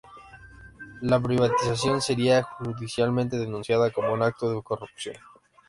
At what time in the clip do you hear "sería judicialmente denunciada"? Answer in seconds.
2.01-3.91